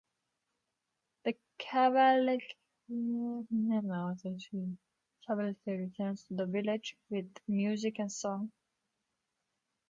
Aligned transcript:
The 1.25 1.35
cavalcade 1.59 2.41
returns 5.67 6.23
to 6.23 6.33
the 6.33 6.45
village 6.47 6.97
with 7.11 7.27
music 7.47 7.99
and 7.99 8.11
song. 8.11 8.51